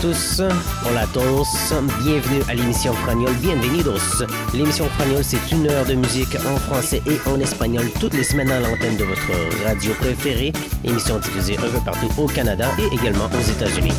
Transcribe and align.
Tous, 0.00 0.42
hola 0.88 1.00
a 1.00 1.06
todos, 1.08 1.48
bienvenue 2.02 2.42
à 2.48 2.54
l'émission 2.54 2.92
Fragnol, 2.92 3.32
bienvenidos. 3.34 4.22
L'émission 4.54 4.86
Fragnol, 4.90 5.24
c'est 5.24 5.50
une 5.50 5.68
heure 5.68 5.84
de 5.86 5.94
musique 5.94 6.36
en 6.36 6.56
français 6.56 7.02
et 7.06 7.18
en 7.28 7.40
espagnol 7.40 7.84
toutes 7.98 8.14
les 8.14 8.22
semaines 8.22 8.50
à 8.50 8.60
l'antenne 8.60 8.96
de 8.96 9.04
votre 9.04 9.64
radio 9.64 9.92
préférée. 9.94 10.52
Émission 10.84 11.18
diffusée 11.18 11.56
un 11.58 11.68
peu 11.68 11.80
partout 11.84 12.08
au 12.16 12.26
Canada 12.26 12.68
et 12.78 12.94
également 12.94 13.26
aux 13.26 13.50
États-Unis. 13.50 13.92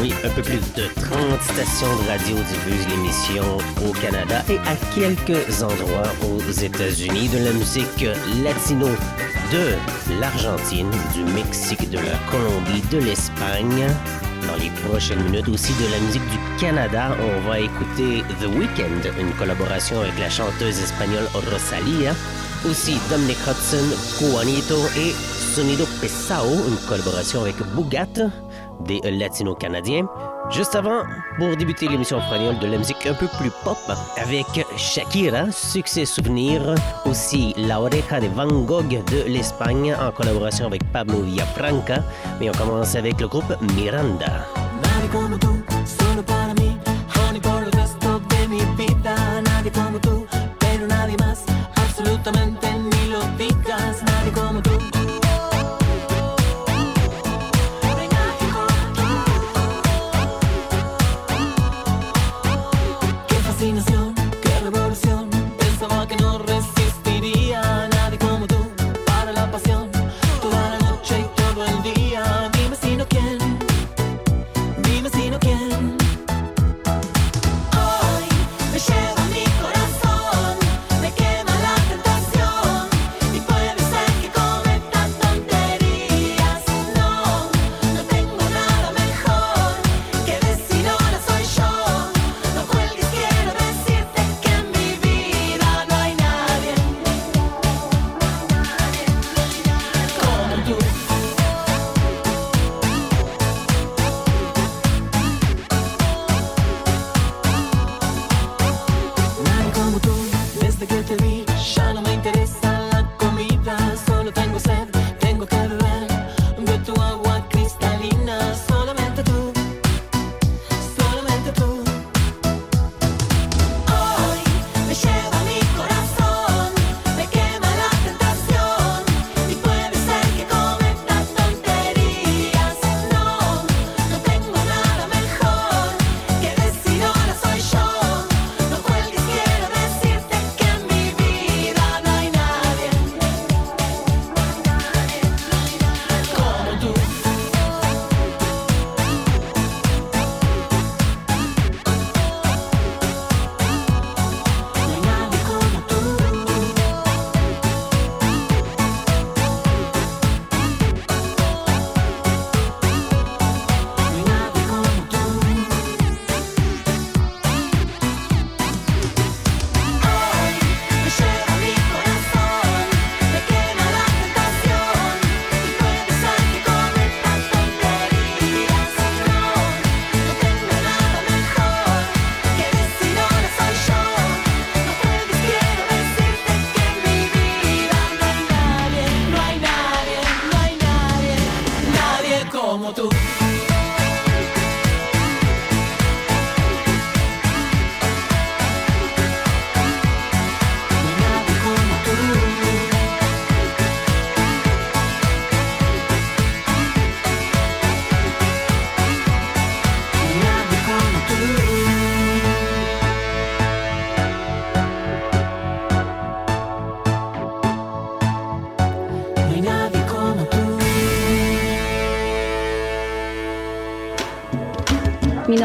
Oui, 0.00 0.12
un 0.24 0.30
peu 0.30 0.42
plus 0.42 0.60
de 0.76 0.86
30 1.02 1.42
stations 1.42 1.96
de 2.02 2.08
radio 2.08 2.36
diffusent 2.36 2.88
l'émission 2.88 3.44
au 3.84 3.92
Canada 3.92 4.44
et 4.48 4.58
à 4.58 4.76
quelques 4.94 5.62
endroits 5.62 6.12
aux 6.22 6.50
États-Unis 6.50 7.28
de 7.28 7.38
la 7.38 7.52
musique 7.52 8.06
latino 8.44 8.88
de 9.52 10.20
l'Argentine, 10.20 10.90
du 11.14 11.24
Mexique, 11.32 11.88
de 11.90 11.96
la 11.96 12.18
Colombie, 12.30 12.82
de 12.90 12.98
l'Espagne. 12.98 13.86
Dans 14.46 14.56
les 14.56 14.70
prochaines 14.86 15.22
minutes 15.24 15.48
aussi 15.48 15.72
de 15.74 15.90
la 15.90 15.98
musique 16.00 16.28
du 16.30 16.38
Canada, 16.60 17.16
on 17.20 17.48
va 17.48 17.60
écouter 17.60 18.22
The 18.40 18.46
Weeknd, 18.46 19.18
une 19.18 19.32
collaboration 19.32 20.00
avec 20.00 20.18
la 20.18 20.28
chanteuse 20.28 20.78
espagnole 20.80 21.26
Rosalia. 21.34 22.12
Aussi 22.68 22.98
Dominic 23.08 23.38
Hudson, 23.46 23.86
Juanito 24.18 24.76
et 24.96 25.12
Sonido 25.54 25.84
Pesao, 26.00 26.44
une 26.68 26.88
collaboration 26.88 27.42
avec 27.42 27.56
Bougat, 27.74 28.30
des 28.84 29.00
latino-canadiens. 29.10 30.08
Juste 30.50 30.74
avant, 30.74 31.02
pour 31.36 31.56
débuter 31.56 31.88
l'émission 31.88 32.20
Fragnol 32.22 32.58
de 32.58 32.66
la 32.66 32.78
musique 32.78 33.06
un 33.06 33.14
peu 33.14 33.28
plus 33.38 33.50
pop, 33.64 33.78
avec 34.16 34.46
Shakira, 34.76 35.50
Succès 35.52 36.06
Souvenir, 36.06 36.74
aussi 37.04 37.54
La 37.56 37.80
Oreja 37.80 38.20
de 38.20 38.28
Van 38.28 38.46
Gogh 38.46 38.88
de 38.88 39.24
l'Espagne 39.26 39.94
en 39.94 40.10
collaboration 40.10 40.66
avec 40.66 40.82
Pablo 40.90 41.20
Villafranca. 41.20 42.02
Mais 42.40 42.48
on 42.48 42.52
commence 42.52 42.94
avec 42.94 43.20
le 43.20 43.28
groupe 43.28 43.54
Miranda. 43.76 44.46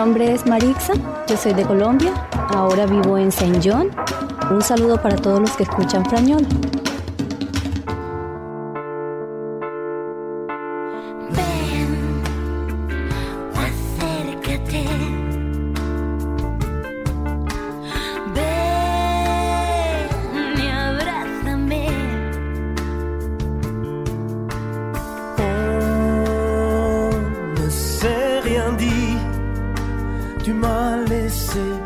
Mi 0.03 0.09
nombre 0.09 0.33
es 0.33 0.45
Marixa, 0.45 0.95
yo 1.29 1.37
soy 1.37 1.53
de 1.53 1.63
Colombia, 1.63 2.27
ahora 2.53 2.85
vivo 2.85 3.17
en 3.17 3.31
Saint 3.31 3.63
John. 3.63 3.89
Un 4.51 4.61
saludo 4.61 5.01
para 5.01 5.15
todos 5.15 5.39
los 5.39 5.51
que 5.51 5.63
escuchan 5.63 6.03
Frañol. 6.03 6.45
see 31.53 31.82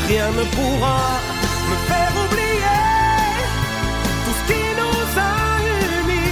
Rien 0.08 0.30
ne 0.30 0.44
pourra 0.56 1.20
me 1.70 1.76
faire 1.88 2.12
oublier 2.24 2.88
tout 4.24 4.34
ce 4.38 4.44
qui 4.52 4.62
nous 4.80 5.02
a 5.18 5.36
unis. 6.02 6.22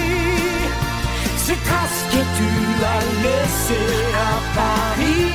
Ces 1.37 1.57
traces 1.67 2.03
que 2.11 2.21
tu 2.37 2.49
as 2.93 3.03
laissées 3.23 4.01
à 4.15 4.33
Paris. 4.55 5.29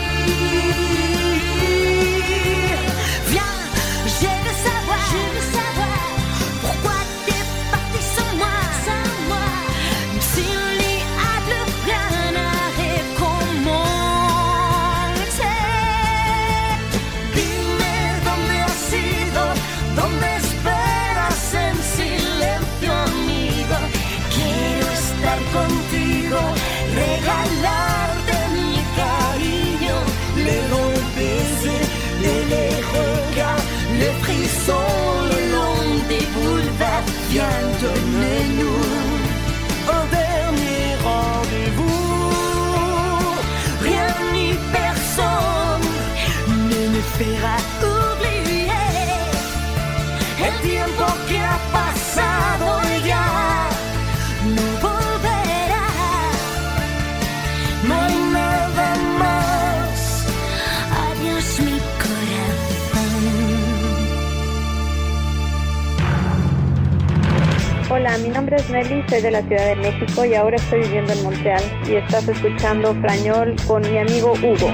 Mi 68.44 68.50
nombre 68.50 68.62
es 68.62 68.70
Nelly, 68.90 69.04
soy 69.08 69.22
de 69.22 69.30
la 69.30 69.40
Ciudad 69.40 69.68
de 69.68 69.76
México 69.76 70.22
y 70.26 70.34
ahora 70.34 70.56
estoy 70.56 70.80
viviendo 70.80 71.14
en 71.14 71.22
Montreal 71.22 71.62
y 71.88 71.94
estás 71.94 72.28
escuchando 72.28 72.94
Frañol 73.00 73.56
con 73.66 73.80
mi 73.90 73.96
amigo 73.96 74.34
Hugo. 74.34 74.70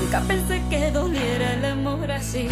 Nunca 0.00 0.20
pensé 0.26 0.62
que 0.70 0.90
doliera 0.90 1.52
el 1.52 1.64
amor 1.66 2.10
así. 2.10 2.48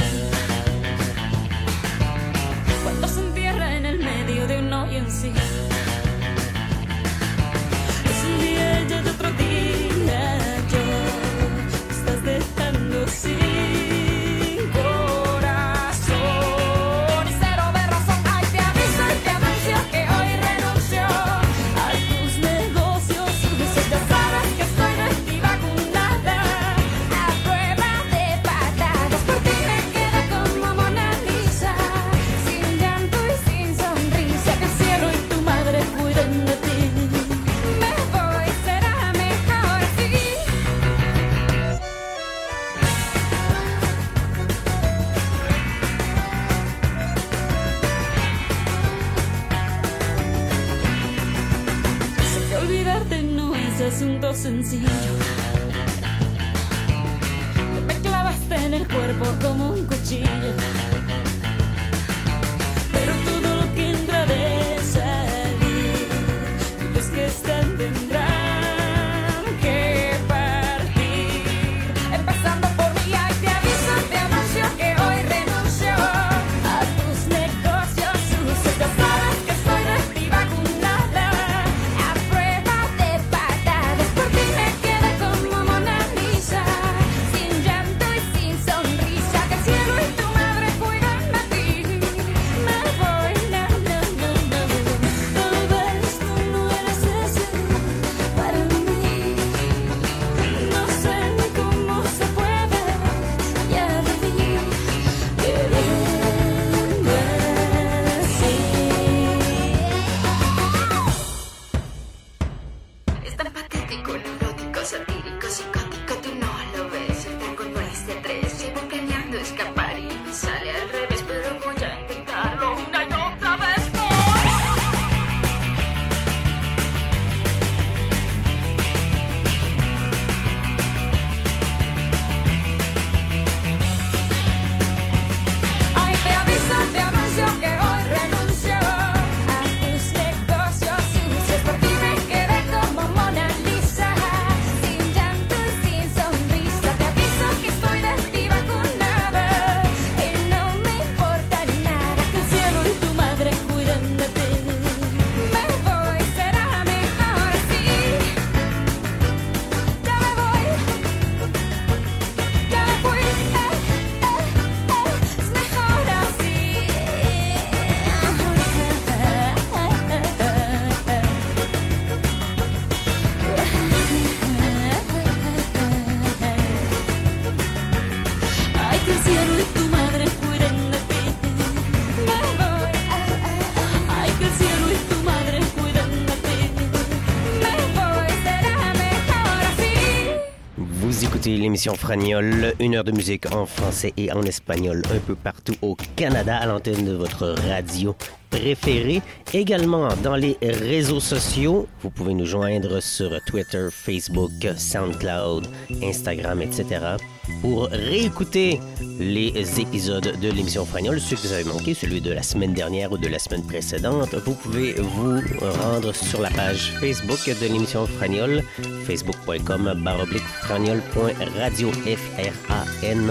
L'émission 191.65 191.95
Fragnol, 191.95 192.75
une 192.79 192.95
heure 192.95 193.05
de 193.05 193.11
musique 193.11 193.51
en 193.51 193.65
français 193.65 194.13
et 194.19 194.31
en 194.31 194.43
espagnol 194.43 195.01
un 195.11 195.19
peu 195.19 195.35
partout 195.35 195.73
au 195.81 195.97
Canada 196.15 196.59
à 196.59 196.67
l'antenne 196.67 197.07
de 197.07 197.13
votre 197.13 197.55
radio 197.71 198.15
préférée. 198.51 199.23
Également 199.55 200.09
dans 200.23 200.37
les 200.37 200.59
réseaux 200.61 201.21
sociaux, 201.21 201.89
vous 202.03 202.11
pouvez 202.11 202.35
nous 202.35 202.45
joindre 202.45 203.01
sur 203.01 203.31
Twitter, 203.47 203.89
Facebook, 203.91 204.53
SoundCloud, 204.77 205.67
Instagram, 206.03 206.61
etc. 206.61 207.17
Pour 207.65 207.89
réécouter 207.89 208.79
les 209.19 209.81
épisodes 209.81 210.39
de 210.39 210.51
l'émission 210.51 210.85
Fragnol, 210.85 211.19
ceux 211.19 211.35
que 211.37 211.41
vous 211.47 211.53
avez 211.55 211.65
manqué, 211.65 211.95
celui 211.95 212.21
de 212.21 212.31
la 212.31 212.43
semaine 212.43 212.75
dernière 212.75 213.11
ou 213.11 213.17
de 213.17 213.27
la 213.27 213.39
semaine 213.39 213.63
précédente, 213.63 214.35
vous 214.35 214.53
pouvez 214.53 214.93
vous 214.93 215.41
rendre 215.81 216.15
sur 216.15 216.43
la 216.43 216.51
page 216.51 216.93
Facebook 217.01 217.39
de 217.47 217.67
l'émission 217.67 218.07
Fragnol, 218.07 218.63
facebook.com 219.07 219.95
baroblique 220.05 220.43
fragnol.radio, 220.43 221.91
F-R-A-N-O-L 222.05 223.31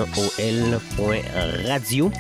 point 0.97 1.21
radio. 1.67 2.11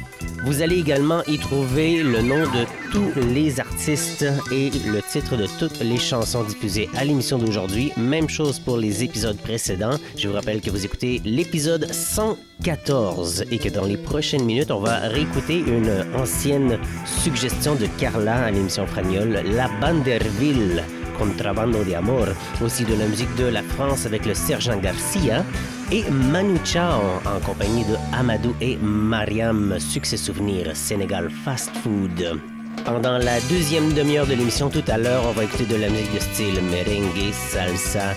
Vous 0.45 0.61
allez 0.61 0.77
également 0.77 1.23
y 1.25 1.37
trouver 1.37 2.03
le 2.03 2.21
nom 2.21 2.41
de 2.41 2.65
tous 2.91 3.17
les 3.33 3.61
artistes 3.61 4.25
et 4.51 4.71
le 4.85 5.01
titre 5.01 5.37
de 5.37 5.47
toutes 5.57 5.79
les 5.79 5.97
chansons 5.97 6.43
diffusées 6.43 6.89
à 6.97 7.05
l'émission 7.05 7.37
d'aujourd'hui. 7.37 7.93
Même 7.95 8.27
chose 8.27 8.59
pour 8.59 8.75
les 8.75 9.05
épisodes 9.05 9.37
précédents. 9.37 9.97
Je 10.17 10.27
vous 10.27 10.33
rappelle 10.33 10.59
que 10.59 10.69
vous 10.69 10.85
écoutez 10.85 11.21
l'épisode 11.23 11.89
114 11.89 13.45
et 13.51 13.57
que 13.57 13.69
dans 13.69 13.85
les 13.85 13.95
prochaines 13.95 14.43
minutes, 14.43 14.71
on 14.71 14.81
va 14.81 15.07
réécouter 15.07 15.59
une 15.59 16.05
ancienne 16.13 16.77
suggestion 17.05 17.75
de 17.75 17.85
Carla 17.97 18.43
à 18.43 18.51
l'émission 18.51 18.85
Fragnol, 18.85 19.43
La 19.55 19.69
Banderville. 19.79 20.83
Contrabando 21.17 21.83
de 21.83 21.93
Amor, 21.93 22.27
aussi 22.61 22.83
de 22.85 22.95
la 22.95 23.05
musique 23.05 23.33
de 23.35 23.45
la 23.45 23.61
France 23.61 24.05
avec 24.05 24.25
le 24.25 24.33
Sergent 24.33 24.77
Garcia 24.77 25.45
et 25.91 26.03
Manu 26.09 26.57
Chao 26.63 27.01
en 27.25 27.39
compagnie 27.45 27.83
de 27.85 27.95
Amadou 28.17 28.53
et 28.61 28.77
Mariam, 28.77 29.79
succès 29.79 30.17
souvenir 30.17 30.75
Sénégal 30.75 31.29
Fast 31.43 31.71
Food. 31.83 32.39
Pendant 32.85 33.17
la 33.17 33.39
deuxième 33.49 33.93
demi-heure 33.93 34.27
de 34.27 34.33
l'émission 34.33 34.69
tout 34.69 34.83
à 34.87 34.97
l'heure, 34.97 35.23
on 35.27 35.31
va 35.31 35.45
écouter 35.45 35.65
de 35.65 35.75
la 35.75 35.89
musique 35.89 36.13
de 36.13 36.19
style 36.19 36.61
merengue, 36.63 37.31
salsa, 37.31 38.13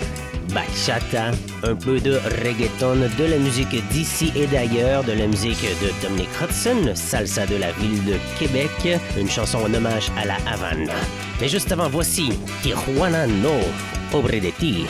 bachata, 0.53 1.31
un 1.63 1.75
peu 1.75 2.01
de 2.01 2.19
reggaeton, 2.43 2.97
de 3.19 3.25
la 3.25 3.39
musique 3.39 3.77
d'ici 3.91 4.33
et 4.35 4.47
d'ailleurs, 4.47 5.05
de 5.05 5.13
la 5.13 5.27
musique 5.27 5.63
de 5.63 6.07
Dominic 6.07 6.29
Hudson, 6.41 6.93
salsa 6.95 7.47
de 7.47 7.57
la 7.57 7.73
ville 7.73 8.05
de 8.05 8.17
Québec, 8.39 9.01
une 9.17 9.31
chanson 9.31 9.59
en 9.59 9.73
hommage 9.73 10.11
à 10.19 10.25
la 10.25 10.37
Havane. 10.51 10.91
Mais 11.41 11.49
juste 11.49 11.71
avant, 11.71 11.89
voici 11.89 12.31
Tijuana 12.63 13.27
No, 13.27 13.53
Pobre 14.11 14.41
de 14.41 14.51
ti. 14.51 14.87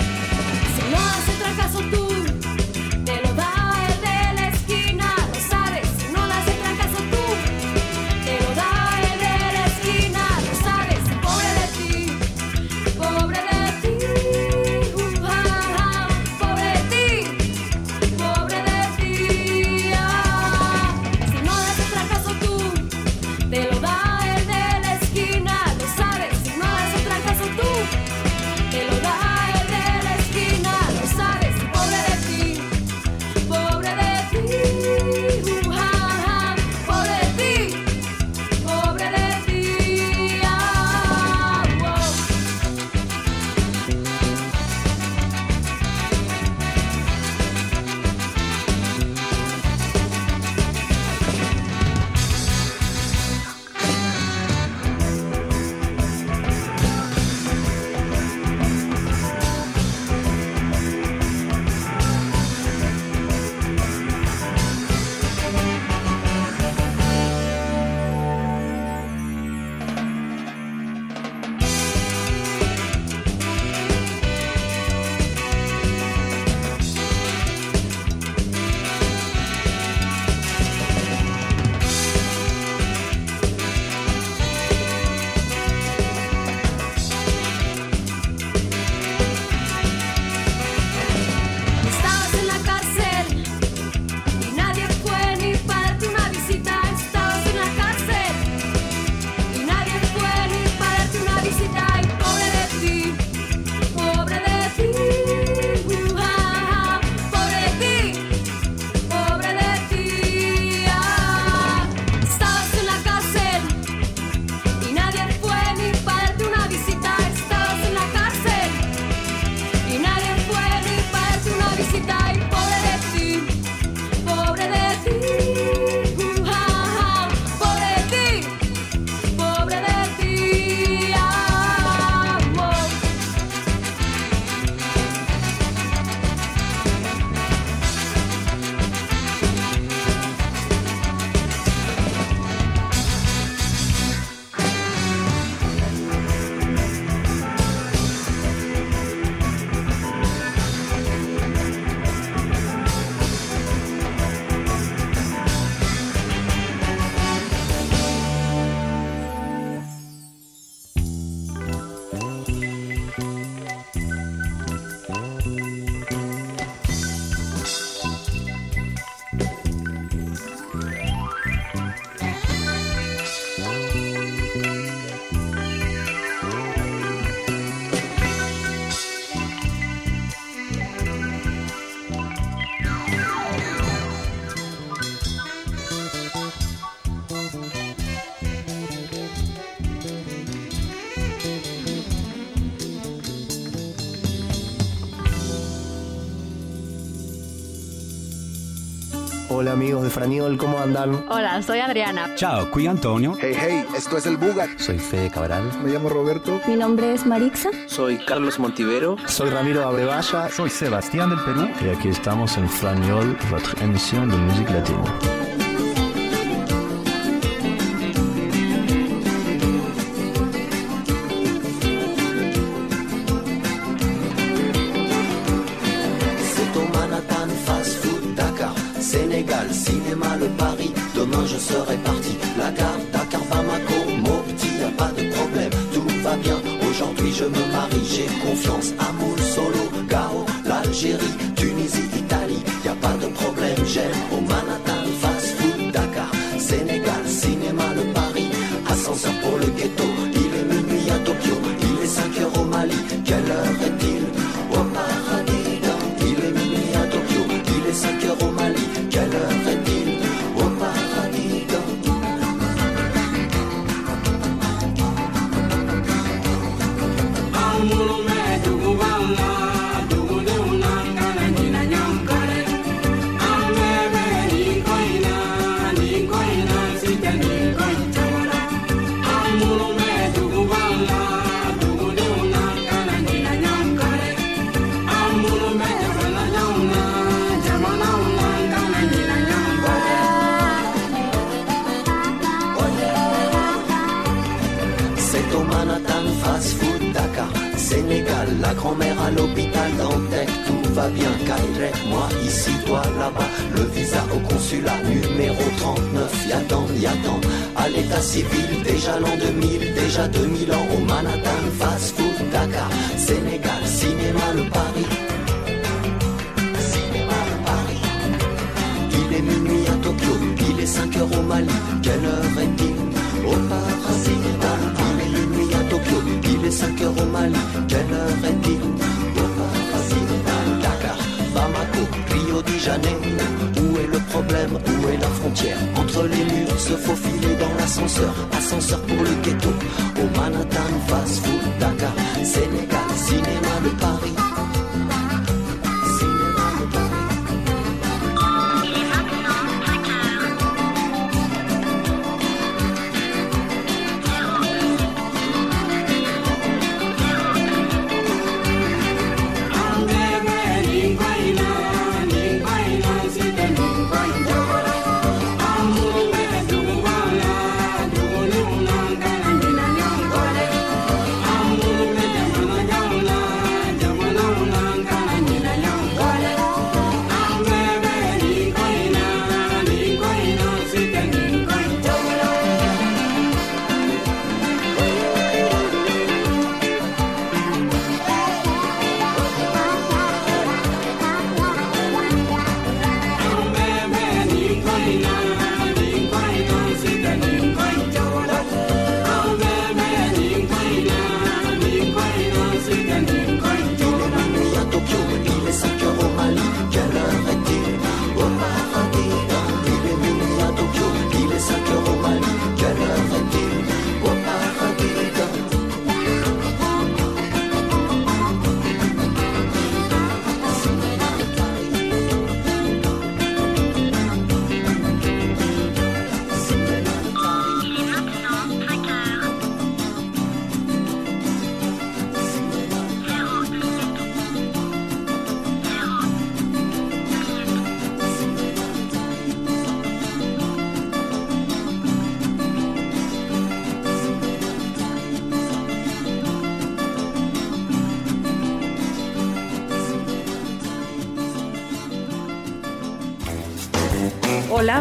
Hola 199.58 199.72
amigos 199.72 200.02
de 200.02 200.10
Franiol, 200.10 200.58
¿cómo 200.58 200.78
andan? 200.78 201.24
Hola, 201.30 201.62
soy 201.62 201.78
Adriana. 201.78 202.34
Chao, 202.34 202.70
cuí 202.70 202.86
Antonio. 202.86 203.34
Hey, 203.40 203.56
hey, 203.58 203.86
esto 203.96 204.18
es 204.18 204.26
el 204.26 204.36
Bugat. 204.36 204.68
Soy 204.78 204.98
Fede 204.98 205.30
Cabral. 205.30 205.62
Me 205.82 205.90
llamo 205.90 206.10
Roberto. 206.10 206.60
Mi 206.68 206.76
nombre 206.76 207.14
es 207.14 207.24
Marixa. 207.24 207.70
Soy 207.86 208.18
Carlos 208.18 208.58
Montivero. 208.58 209.16
Soy 209.26 209.48
Ramiro 209.48 209.82
Abrevaya. 209.88 210.50
Soy 210.50 210.68
Sebastián 210.68 211.30
del 211.30 211.38
Perú. 211.40 211.70
Y 211.82 211.88
aquí 211.88 212.10
estamos 212.10 212.58
en 212.58 212.68
Franiol, 212.68 213.34
votre 213.50 213.82
emisión 213.82 214.28
de 214.28 214.36
música 214.36 214.74
latina. 214.74 215.35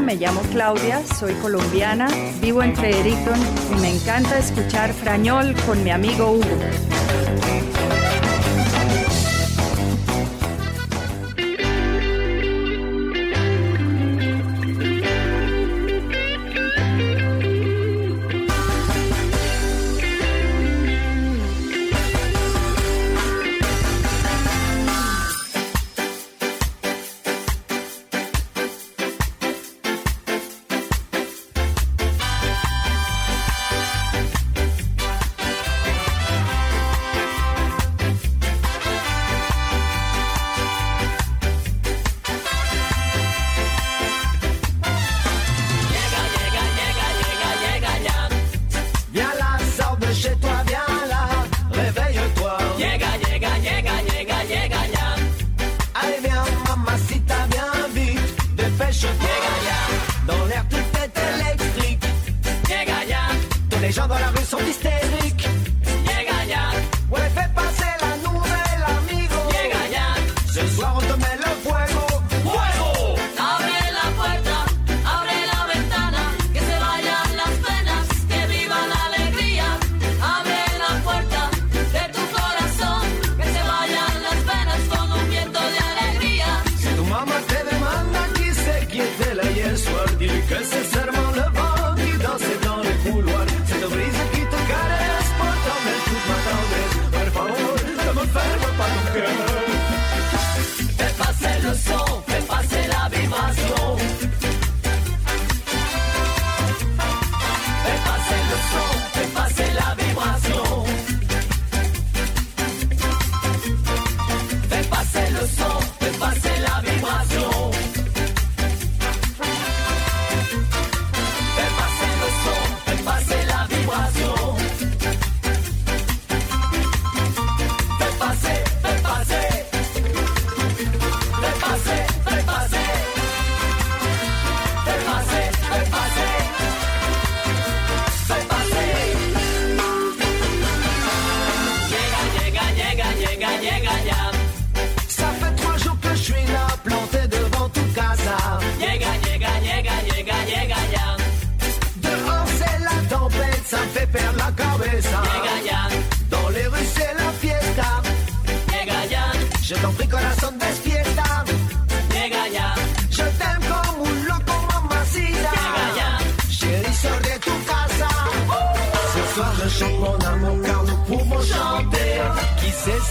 me 0.06 0.16
llamo 0.16 0.42
Claudia, 0.52 1.02
soy 1.04 1.34
colombiana, 1.36 2.08
vivo 2.40 2.62
en 2.62 2.76
Fredericton 2.76 3.40
y 3.76 3.82
me 3.82 3.90
encanta 3.96 4.38
escuchar 4.38 4.94
Frañol 4.94 5.56
con 5.66 5.84
mi 5.84 5.90
amigo 5.90 6.30
Hugo. 6.32 6.95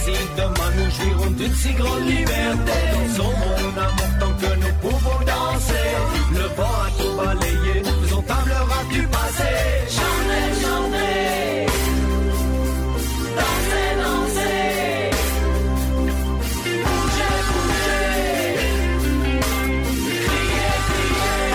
Si 0.05 0.11
demain 0.37 0.71
nous 0.77 0.91
jouirons 0.91 1.31
d'une 1.31 1.55
si 1.55 1.73
grande 1.73 2.05
liberté. 2.07 2.77
Dansons 2.93 3.33
mon 3.41 3.75
amour 3.81 4.11
tant 4.19 4.33
que 4.39 4.51
nous 4.55 4.73
pouvons 4.79 5.19
danser. 5.25 5.89
Le 6.31 6.45
vent 6.55 6.77
a 6.85 6.89
tout 6.95 7.13
balayé, 7.17 7.75
faisons 8.03 8.21
table 8.21 8.53
rate 8.69 8.89
du 8.91 9.01
passé. 9.07 9.53
Chantez, 9.95 10.49
chantez. 10.61 11.65
Dansez, 13.39 13.89
dansez. 14.03 15.09
Bougez, 16.83 17.37
bougez. 17.49 18.53
Criez, 20.27 20.79
criez. 20.91 21.49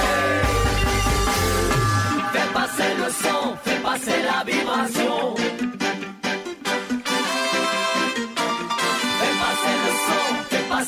Fais 2.32 2.50
passer 2.52 2.90
le 2.98 3.08
son, 3.22 3.42
fais 3.62 3.80
passer 3.80 4.18
la 4.24 4.38
vibration. 4.44 5.39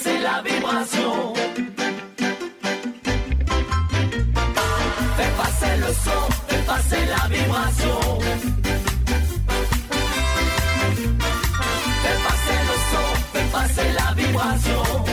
Passer 0.02 0.18
la 0.20 0.42
vibration. 0.42 1.32
Fais 5.16 5.32
passer 5.36 5.76
le 5.78 5.92
son, 6.04 6.22
fais 6.48 6.62
passer 6.66 7.06
la 7.06 7.28
vibration. 7.28 8.18
Fais 12.02 12.18
passer 12.26 12.58
le 12.68 12.76
son, 12.90 13.08
fais 13.32 13.46
passer 13.52 13.88
la 13.96 14.14
vibration. 14.14 15.12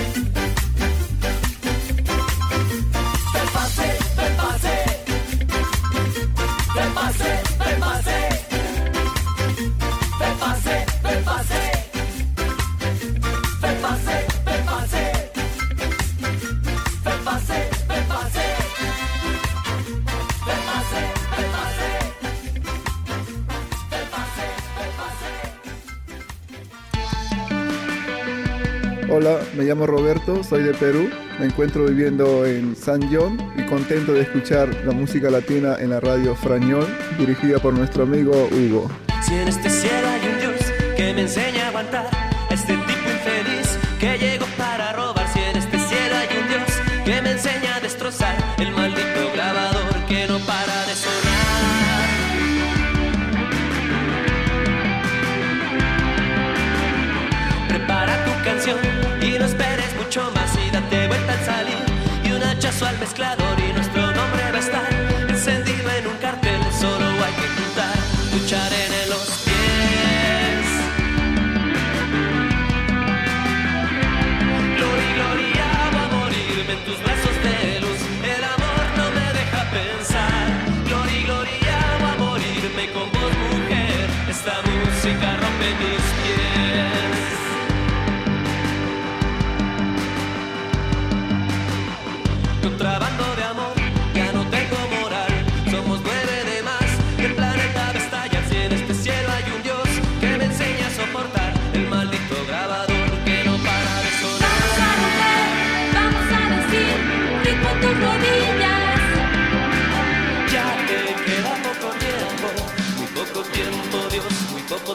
Hola, 29.21 29.41
me 29.53 29.65
llamo 29.65 29.85
Roberto, 29.85 30.45
soy 30.45 30.63
de 30.63 30.73
Perú. 30.73 31.09
Me 31.41 31.47
encuentro 31.47 31.83
viviendo 31.83 32.45
en 32.45 32.73
San 32.73 33.01
John 33.13 33.37
y 33.57 33.63
contento 33.63 34.13
de 34.13 34.21
escuchar 34.21 34.73
la 34.85 34.93
música 34.93 35.29
latina 35.29 35.75
en 35.77 35.89
la 35.89 35.99
radio 35.99 36.37
Frañol, 36.37 36.87
dirigida 37.17 37.59
por 37.59 37.73
nuestro 37.73 38.03
amigo 38.03 38.31
Hugo. 38.49 38.89
Si 39.21 39.33
en 39.33 39.49
este 39.49 39.69
cielo 39.69 40.07
hay 40.07 40.21
un 40.31 40.39
Dios 40.39 40.71
que 40.95 41.13
me 41.13 41.21
enseña 41.23 41.65
a 41.65 41.67
aguantar 41.67 42.09
este 42.49 42.77
tipo 42.77 43.09
infeliz 43.11 43.77
que 43.99 44.17
llegó 44.17 44.45
para 44.57 44.93
robar. 44.93 45.27
Si 45.33 45.39
en 45.39 45.57
este 45.57 45.77
cielo 45.79 46.15
hay 46.15 46.37
un 46.41 46.47
Dios 46.47 47.03
que 47.03 47.21
me 47.21 47.31
enseña 47.31 47.75
a 47.75 47.79
destrozar 47.81 48.37
el 48.57 48.71
maldito 48.71 49.33
grabador 49.33 49.68
al 62.81 62.97
mezclador 62.99 63.59
y 63.59 63.73
nuestro 63.73 64.01
nombre 64.01 64.51
va 64.51 64.57
a 64.57 64.59
estar 64.59 64.89
encendido 65.27 65.89
en 65.91 66.07
un 66.07 66.17
cartel. 66.17 66.61
Solo 66.79 67.05
hay 67.25 67.33
que 67.33 67.47
juntar, 67.57 67.95
luchar 68.31 68.71
en 68.71 69.09
los 69.09 69.27
pies. 69.43 70.65
Gloria, 74.77 75.13
gloria, 75.19 75.65
va 75.93 76.03
a 76.05 76.07
morirme 76.19 76.73
en 76.73 76.85
tus 76.85 77.03
brazos 77.03 77.35
de 77.43 77.81
luz. 77.81 77.99
El 78.23 78.43
amor 78.43 78.83
no 78.97 79.05
me 79.17 79.27
deja 79.39 79.61
pensar. 79.71 80.47
Gloria, 80.85 81.21
gloria, 81.25 81.77
va 82.01 82.11
a 82.13 82.17
morirme 82.17 82.91
con 82.93 83.11
vos, 83.11 83.33
mujer. 83.51 84.07
Esta 84.29 84.55
música 84.61 85.27
rompe 85.35 85.67
mis 85.81 86.03
pies. 86.21 86.28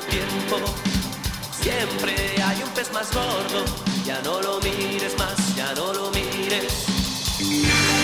Tiempo. 0.01 0.57
Siempre 1.61 2.15
hay 2.43 2.63
un 2.63 2.71
pez 2.71 2.93
más 2.93 3.13
gordo, 3.13 3.65
ya 4.05 4.21
no 4.23 4.41
lo 4.41 4.61
mires 4.61 5.17
más, 5.19 5.55
ya 5.55 5.73
no 5.75 5.93
lo 5.93 6.11
mires. 6.11 8.04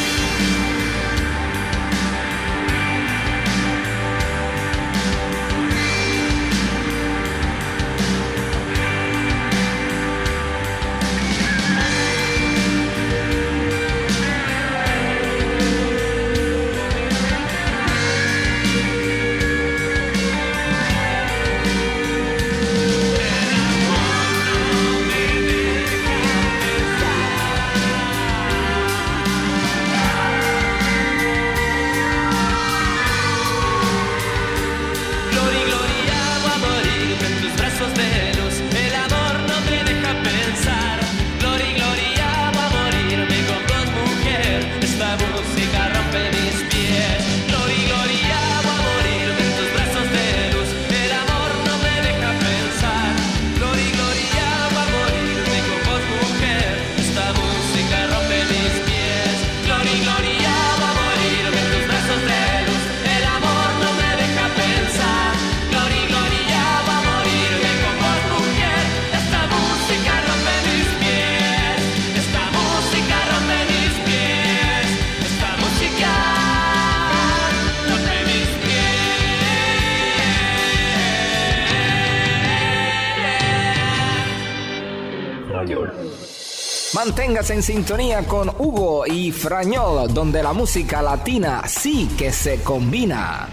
Manténgase 87.40 87.54
en 87.54 87.62
sintonía 87.62 88.26
con 88.26 88.50
Hugo 88.58 89.06
y 89.06 89.32
Frañol, 89.32 90.12
donde 90.12 90.42
la 90.42 90.52
música 90.52 91.00
latina 91.00 91.62
sí 91.66 92.06
que 92.18 92.30
se 92.30 92.62
combina. 92.62 93.48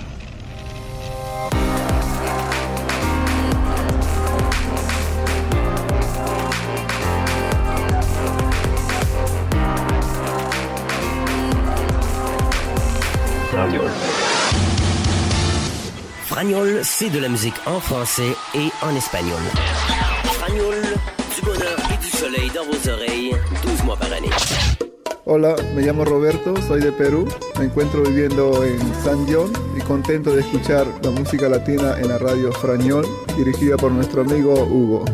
Fragnol, 16.26 16.82
c'est 16.84 17.10
de 17.10 17.19
la 17.19 17.30
musique 17.30 17.56
en 17.65 17.80
français 17.80 18.36
et 18.54 18.69
en 18.82 18.93
espagnol. 18.97 19.41
Fragnol, 20.26 20.76
du 21.36 21.41
bonheur 21.41 21.78
et 21.93 21.97
du 22.04 22.10
soleil 22.10 22.52
dans 22.54 22.65
vos 22.65 22.89
oreilles, 22.89 23.36
12 23.88 23.95
mois 23.95 23.95
par 23.95 24.12
année. 24.12 24.30
Hola, 25.26 25.56
me 25.76 25.82
llamo 25.82 26.04
Roberto, 26.06 26.56
soy 26.62 26.82
de 26.82 26.91
Perú, 26.91 27.28
me 27.58 27.65
encuentro 27.65 28.02
viviendo 28.04 28.63
en 28.63 28.80
San 29.04 29.26
John 29.30 29.52
y 29.76 29.82
contento 29.82 30.34
de 30.34 30.41
escuchar 30.41 30.86
la 31.04 31.12
música 31.12 31.50
latina 31.50 31.97
en 32.00 32.10
la 32.10 32.17
radio 32.17 32.52
Frañol, 32.52 33.06
dirigida 33.38 33.78
por 33.78 33.91
nuestro 33.91 34.21
amigo 34.21 34.54
Hugo. 34.63 35.06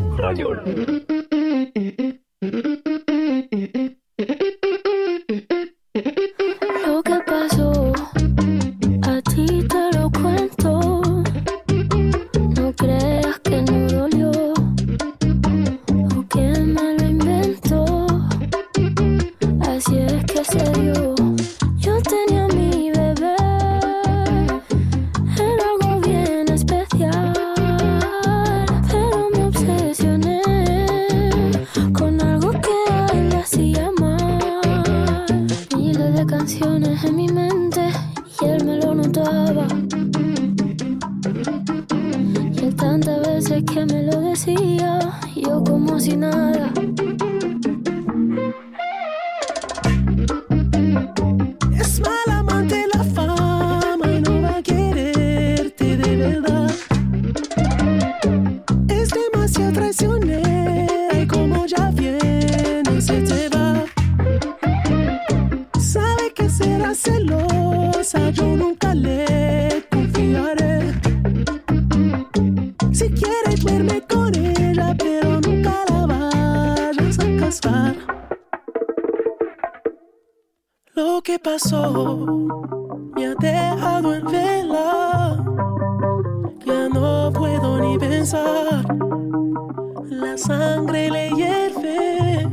La 90.20 90.38
sangre 90.38 91.10
le 91.10 91.30
hierve. 91.32 92.48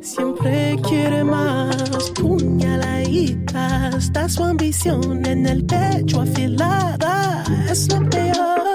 Siempre 0.00 0.76
quiere 0.88 1.22
más. 1.22 2.10
Puñaladita. 2.12 3.90
Está 3.96 4.28
su 4.28 4.42
ambición 4.44 5.24
en 5.26 5.46
el 5.46 5.64
pecho 5.64 6.22
afilada. 6.22 7.44
Es 7.70 7.92
lo 7.92 8.08
peor. 8.08 8.65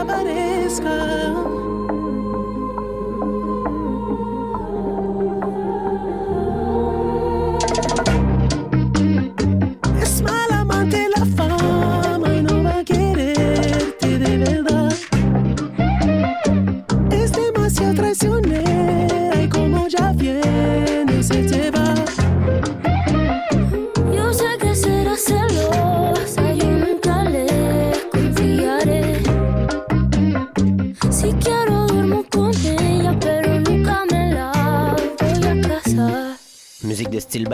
Desaparezca. 0.00 1.09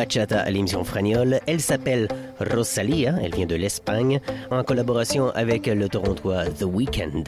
Bachata 0.06 0.40
à 0.40 0.50
l'émission 0.50 0.84
Fragnol. 0.84 1.40
Elle 1.46 1.60
s'appelle 1.60 2.08
Rosalia, 2.38 3.14
elle 3.22 3.34
vient 3.34 3.46
de 3.46 3.56
l'Espagne, 3.56 4.20
en 4.50 4.62
collaboration 4.62 5.30
avec 5.30 5.66
le 5.66 5.88
torontois 5.88 6.44
The 6.46 6.64
Weeknd. 6.64 7.24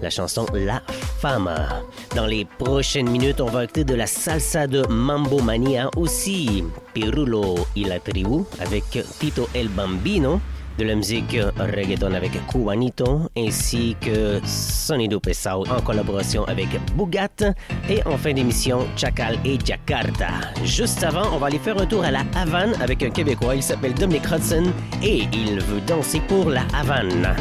La 0.00 0.10
chanson 0.10 0.46
La 0.54 0.82
Fama. 1.20 1.82
Dans 2.14 2.26
les 2.26 2.44
prochaines 2.44 3.10
minutes, 3.10 3.40
on 3.40 3.46
va 3.46 3.64
écouter 3.64 3.84
de 3.84 3.94
la 3.94 4.06
salsa 4.06 4.66
de 4.66 4.86
Mambo 4.86 5.40
Mania, 5.40 5.90
aussi 5.96 6.64
Pirulo 6.94 7.66
y 7.74 7.84
la 7.84 7.98
Tribu 7.98 8.44
avec 8.60 8.84
Tito 9.18 9.48
El 9.54 9.68
Bambino. 9.68 10.40
De 10.78 10.84
la 10.84 10.94
musique 10.94 11.36
reggaeton 11.58 12.14
avec 12.14 12.32
Cubanito, 12.46 13.28
ainsi 13.36 13.96
que 14.00 14.40
Sonido 14.44 15.20
Pesao 15.20 15.64
en 15.68 15.80
collaboration 15.82 16.44
avec 16.44 16.68
Bougat. 16.94 17.54
Et 17.88 18.02
en 18.06 18.16
fin 18.16 18.32
d'émission, 18.32 18.86
Chacal 18.96 19.38
et 19.44 19.58
Jakarta. 19.62 20.28
Juste 20.64 21.04
avant, 21.04 21.34
on 21.34 21.38
va 21.38 21.48
aller 21.48 21.58
faire 21.58 21.78
un 21.78 21.86
tour 21.86 22.04
à 22.04 22.10
la 22.10 22.22
Havane 22.34 22.74
avec 22.80 23.02
un 23.02 23.10
Québécois. 23.10 23.56
Il 23.56 23.62
s'appelle 23.62 23.94
Dominic 23.94 24.24
Hudson 24.30 24.64
et 25.02 25.24
il 25.32 25.60
veut 25.60 25.80
danser 25.82 26.20
pour 26.28 26.48
la 26.48 26.62
Havane. 26.72 27.34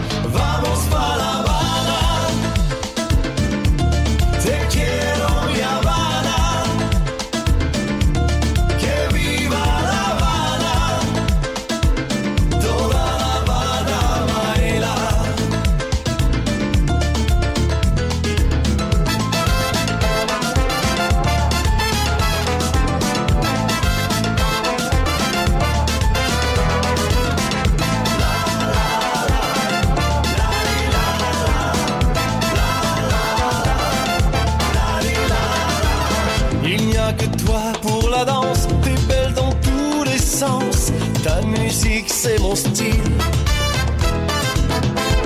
c'est 42.30 42.42
mon 42.42 42.56
style. 42.56 43.12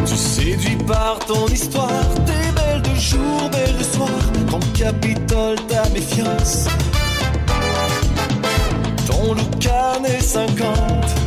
Tu 0.06 0.16
séduis 0.16 0.78
par 0.88 1.20
ton 1.28 1.48
histoire, 1.48 2.08
t'es 2.26 2.52
belle 2.56 2.82
de 2.82 2.96
jour, 2.96 3.50
belle 3.52 3.78
de 3.78 3.84
soir, 3.84 4.10
ton 4.50 4.60
capitole, 4.74 5.58
ta 5.68 5.90
méfiance. 5.90 6.68
Ton 9.08 9.34
look 9.34 9.66
années 9.66 10.22
50 10.22 11.23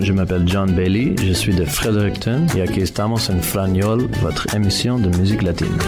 Je 0.00 0.12
m'appelle 0.12 0.42
John 0.46 0.70
Bailey, 0.72 1.14
je 1.22 1.32
suis 1.32 1.54
de 1.54 1.64
Fredericton. 1.64 2.46
Et 2.56 2.62
aquí 2.62 2.80
estamos 2.80 3.30
en 3.30 3.40
Fragnol, 3.40 4.08
votre 4.20 4.54
émission 4.54 4.98
de 4.98 5.08
musique 5.16 5.42
latine. 5.42 5.78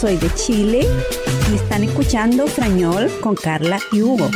soy 0.00 0.16
de 0.16 0.32
Chile 0.34 0.80
y 1.52 1.56
están 1.56 1.84
escuchando 1.84 2.46
Frañol 2.46 3.10
con 3.20 3.34
Carla 3.34 3.78
y 3.92 4.00
Hugo. 4.00 4.30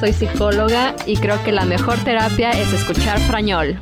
soy 0.00 0.14
psicóloga 0.14 0.96
y 1.06 1.18
creo 1.18 1.42
que 1.44 1.52
la 1.52 1.66
mejor 1.66 1.98
terapia 1.98 2.52
es 2.52 2.72
escuchar 2.72 3.20
frañol. 3.20 3.78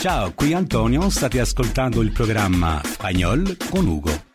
Ciao, 0.00 0.34
qui 0.34 0.52
Antonio, 0.52 1.06
state 1.08 1.40
ascoltando 1.40 2.02
il 2.02 2.12
programma 2.12 2.80
Spagnol 2.84 3.56
con 3.70 3.86
Ugo. 3.86 4.27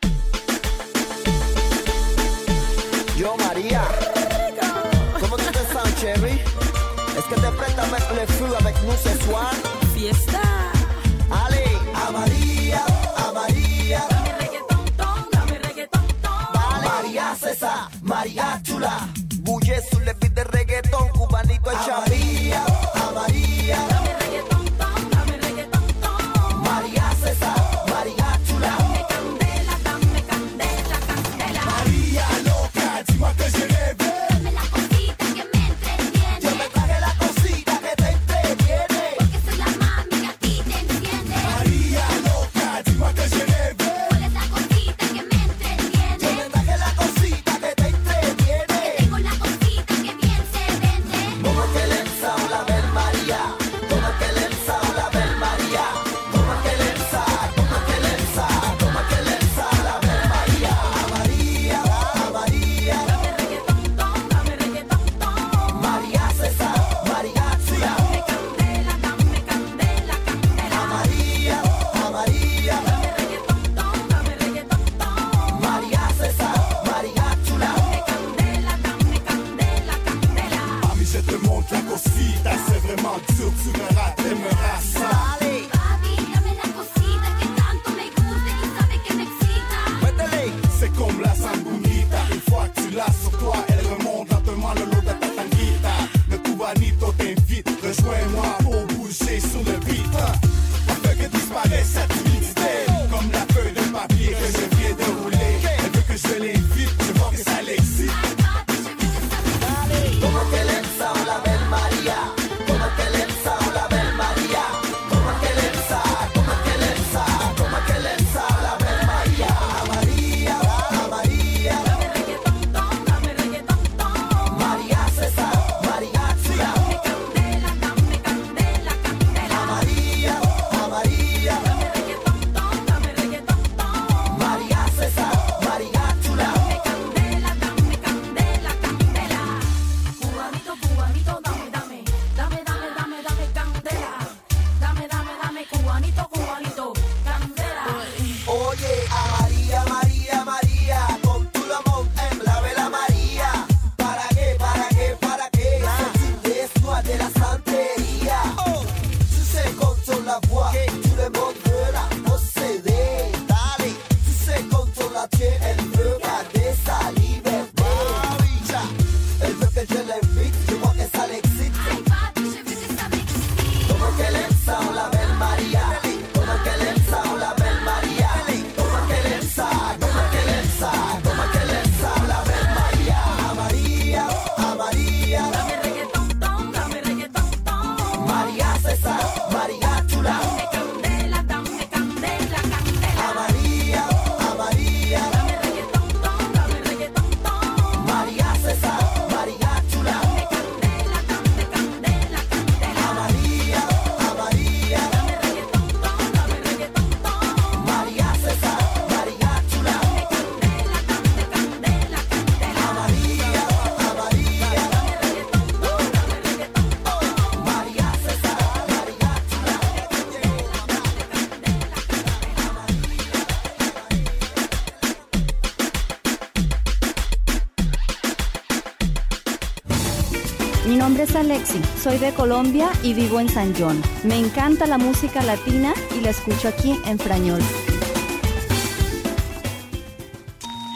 soy 232.04 232.18
de 232.18 232.34
Colombia 232.34 232.92
y 233.02 233.14
vivo 233.14 233.40
en 233.40 233.48
San 233.48 233.74
John. 233.74 234.02
Me 234.26 234.38
encanta 234.38 234.86
la 234.86 234.98
música 234.98 235.42
latina 235.42 235.94
y 236.14 236.20
la 236.20 236.32
escucho 236.32 236.68
aquí 236.68 237.00
en 237.06 237.18
Frañol. 237.18 237.62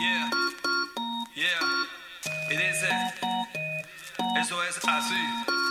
Yeah. 0.01 0.29
Yeah. 1.33 1.61
Eso 4.41 4.61
es 4.65 4.77
así. 4.85 5.66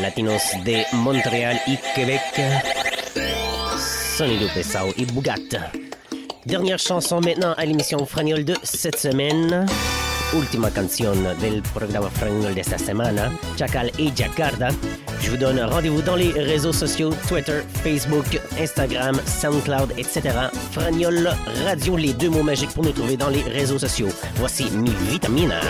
latinos 0.00 0.42
de 0.64 0.82
Montréal 0.96 1.58
y 1.66 1.76
Québec, 1.94 2.20
Sonido 4.16 4.46
Pesao 4.54 4.92
et 4.96 5.04
Bougat. 5.04 5.36
Dernière 6.46 6.78
chanson 6.78 7.20
maintenant 7.20 7.54
à 7.56 7.64
l'émission 7.64 8.04
Fragnol 8.06 8.44
de 8.44 8.54
cette 8.62 8.98
semaine. 8.98 9.66
Última 10.34 10.70
canción 10.70 11.14
del 11.40 11.62
programa 11.62 12.08
Fragnol 12.08 12.54
de 12.54 12.62
esta 12.62 12.78
semana, 12.78 13.30
Chacal 13.58 13.92
et 13.98 14.10
Jacarda. 14.16 14.68
Je 15.20 15.30
vous 15.30 15.36
donne 15.36 15.60
rendez-vous 15.60 16.00
dans 16.00 16.16
les 16.16 16.30
réseaux 16.30 16.72
sociaux 16.72 17.10
Twitter, 17.28 17.60
Facebook, 17.84 18.40
Instagram, 18.58 19.20
SoundCloud, 19.26 19.92
etc. 19.98 20.30
Fragnol 20.70 21.28
Radio, 21.66 21.96
les 21.96 22.14
deux 22.14 22.30
mots 22.30 22.42
magiques 22.42 22.70
pour 22.70 22.84
nous 22.84 22.92
trouver 22.92 23.18
dans 23.18 23.28
les 23.28 23.42
réseaux 23.42 23.78
sociaux. 23.78 24.08
Voici 24.36 24.70
mi 24.70 24.90
vitamina. 25.10 25.60